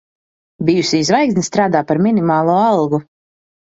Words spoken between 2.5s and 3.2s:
algu.